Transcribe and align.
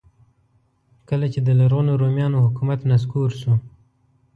کله 1.09 1.27
چې 1.33 1.39
د 1.43 1.49
لرغونو 1.59 1.91
رومیانو 2.01 2.43
حکومت 2.45 2.79
نسکور 2.91 3.29
شو. 3.39 3.53